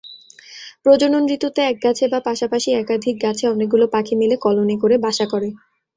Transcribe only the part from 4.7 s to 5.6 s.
করে বাসা করে।